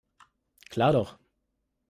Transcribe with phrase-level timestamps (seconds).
[0.71, 1.19] Klar doch.